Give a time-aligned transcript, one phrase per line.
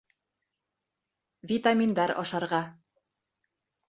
[1.51, 2.63] —Витаминдар ашарға...